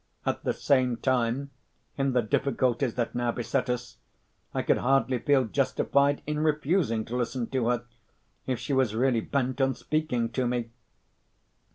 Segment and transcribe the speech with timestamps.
[0.25, 1.51] At the same time,
[1.95, 3.97] in the difficulties that now beset us,
[4.51, 7.85] I could hardly feel justified in refusing to listen to her,
[8.47, 10.71] if she was really bent on speaking to me.